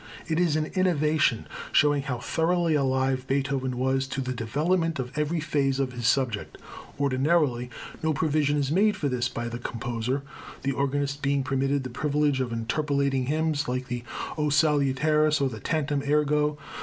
[0.27, 5.39] It is an innovation, showing how thoroughly alive Beethoven was to the development of every
[5.39, 6.57] phase of his subject.
[6.99, 7.69] Ordinarily,
[8.01, 10.23] no provision is made for this by the composer,
[10.63, 14.03] the organist being permitted the privilege of interpolating hymns like the
[14.39, 16.57] O Salutaris or the Tantum ergo.